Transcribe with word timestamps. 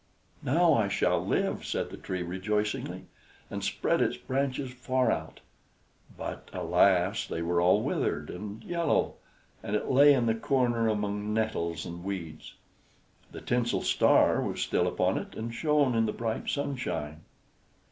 "Now 0.41 0.73
I 0.73 0.87
shall 0.87 1.23
live!" 1.23 1.63
said 1.63 1.91
the 1.91 1.95
Tree, 1.95 2.23
rejoicingly, 2.23 3.05
and 3.51 3.63
spread 3.63 4.01
its 4.01 4.17
branches 4.17 4.71
far 4.71 5.11
out; 5.11 5.41
but, 6.17 6.49
alas! 6.53 7.27
they 7.27 7.43
were 7.43 7.61
all 7.61 7.83
withered 7.83 8.31
and 8.31 8.63
yellow; 8.63 9.17
and 9.61 9.75
it 9.75 9.91
lay 9.91 10.11
in 10.15 10.25
the 10.25 10.33
corner 10.33 10.87
among 10.87 11.35
nettles 11.35 11.85
and 11.85 12.03
weeds. 12.03 12.55
The 13.31 13.41
tinsel 13.41 13.83
star 13.83 14.41
was 14.41 14.59
still 14.61 14.87
upon 14.87 15.19
it, 15.19 15.35
and 15.35 15.53
shone 15.53 15.93
in 15.93 16.07
the 16.07 16.13
bright 16.13 16.49
sunshine. 16.49 17.21